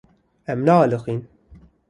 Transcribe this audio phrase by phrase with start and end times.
[0.53, 1.19] Em naaliqin.